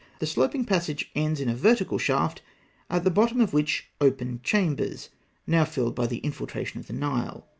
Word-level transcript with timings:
The 0.17 0.25
sloping 0.25 0.65
passage 0.65 1.11
ends 1.15 1.39
in 1.39 1.47
a 1.47 1.53
vertical 1.55 1.99
shaft, 1.99 2.41
at 2.89 3.03
the 3.03 3.11
bottom 3.11 3.39
of 3.39 3.53
which 3.53 3.91
open 4.01 4.39
chambers 4.41 5.09
now 5.45 5.63
filled 5.63 5.93
by 5.93 6.07
the 6.07 6.17
infiltration 6.25 6.79
of 6.79 6.87
the 6.87 6.93
Nile. 6.93 7.45